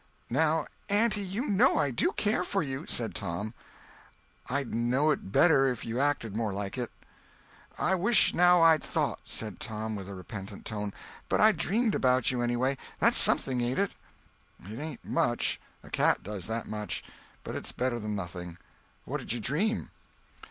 [0.31, 3.53] "Now, auntie, you know I do care for you," said Tom.
[4.49, 6.89] "I'd know it better if you acted more like it."
[7.77, 10.91] "I wish now I'd thought," said Tom, with a repentant tone;
[11.29, 12.79] "but I dreamt about you, anyway.
[12.97, 13.91] That's something, ain't it?"
[14.65, 18.57] "It ain't much—a cat does that much—but it's better than nothing.
[19.05, 19.91] What did you dream?"